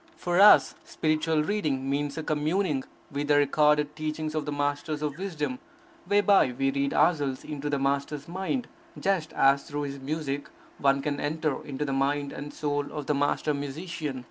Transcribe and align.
For 0.15 0.39
us, 0.41 0.73
spiritual 0.83 1.43
reading 1.43 1.87
means 1.87 2.17
a 2.17 2.23
communing 2.23 2.85
with 3.11 3.27
the 3.27 3.37
recorded 3.37 3.95
teachings 3.95 4.33
of 4.33 4.45
the 4.47 4.51
Masters 4.51 5.03
of 5.03 5.19
wisdom, 5.19 5.59
whereby 6.07 6.55
we 6.57 6.71
read 6.71 6.91
ourselves 6.95 7.43
into 7.43 7.69
the 7.69 7.77
Master's 7.77 8.27
mind, 8.27 8.67
just 8.99 9.31
as 9.33 9.61
through 9.65 9.83
his 9.83 9.99
music 9.99 10.49
one 10.79 11.03
can 11.03 11.19
enter 11.19 11.63
into 11.63 11.85
the 11.85 11.93
mind 11.93 12.33
and 12.33 12.51
soul 12.51 12.91
of 12.91 13.05
the 13.05 13.13
master 13.13 13.53
musician. 13.53 14.19